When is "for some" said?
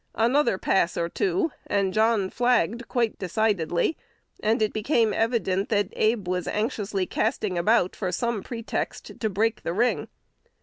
7.95-8.41